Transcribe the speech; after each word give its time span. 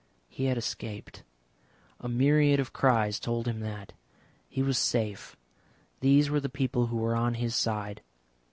He 0.29 0.45
had 0.45 0.57
escaped. 0.57 1.21
A 1.99 2.09
myriad 2.09 2.59
of 2.59 2.73
cries 2.73 3.19
told 3.19 3.47
him 3.47 3.59
that. 3.59 3.93
He 4.49 4.63
was 4.63 4.79
safe. 4.79 5.37
These 5.99 6.27
were 6.27 6.39
the 6.39 6.49
people 6.49 6.87
who 6.87 6.97
were 6.97 7.15
on 7.15 7.35
his 7.35 7.53
side. 7.53 8.01